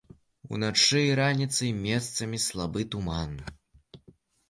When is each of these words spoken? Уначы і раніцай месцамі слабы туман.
Уначы 0.55 1.01
і 1.09 1.11
раніцай 1.19 1.71
месцамі 1.85 2.43
слабы 2.49 2.91
туман. 2.97 3.41